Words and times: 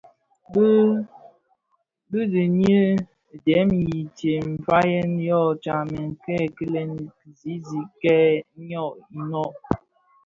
Bë 2.09 2.21
dhini 2.31 2.75
dèm 3.45 3.69
intsem 3.97 4.43
nfayèn 4.57 5.11
yō 5.27 5.39
tsamèn 5.63 6.07
kilè 6.55 6.81
kizizig 7.19 7.89
kè 8.01 8.17
йyō 8.67 8.83
inōk. 9.19 9.55